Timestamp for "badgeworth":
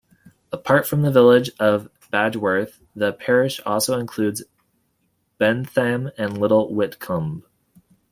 2.11-2.79